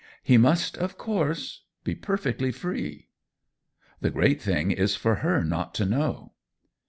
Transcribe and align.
"He 0.23 0.35
must 0.35 0.79
of 0.79 0.97
course 0.97 1.61
be 1.83 1.93
perfectly 1.93 2.51
free." 2.51 3.09
"The 3.99 4.09
great 4.09 4.41
thing 4.41 4.71
is 4.71 4.95
for 4.95 5.17
her 5.17 5.43
not 5.43 5.75
to 5.75 5.85
know." 5.85 6.33